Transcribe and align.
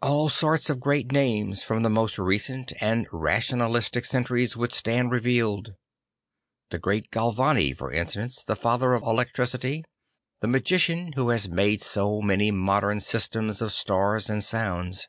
All 0.00 0.30
sorts 0.30 0.70
of 0.70 0.80
great 0.80 1.12
names 1.12 1.62
from 1.62 1.82
the 1.82 1.90
most 1.90 2.18
recent 2.18 2.72
and 2.80 3.06
rational 3.12 3.70
istic 3.74 4.06
centuries 4.06 4.56
would 4.56 4.72
stand 4.72 5.12
revealed; 5.12 5.74
the 6.70 6.78
great 6.78 7.14
r:r 7.14 7.32
he 7.34 7.38
r:r 7.38 7.52
hree 7.54 7.64
Orders 7.66 7.74
13 7.74 7.76
1 7.76 7.76
Galvani, 7.76 7.76
for 7.76 7.92
instance, 7.92 8.42
the 8.42 8.56
father 8.56 8.94
of 8.94 9.02
all 9.02 9.10
electricity, 9.12 9.84
the 10.40 10.48
magician 10.48 11.12
who 11.12 11.28
has 11.28 11.50
made 11.50 11.82
so 11.82 12.22
many 12.22 12.50
modern 12.50 13.00
systems 13.00 13.60
of 13.60 13.74
stars 13.74 14.30
and 14.30 14.42
sounds. 14.42 15.08